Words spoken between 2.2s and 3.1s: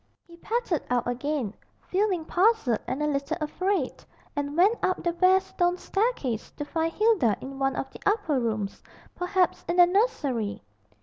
puzzled and a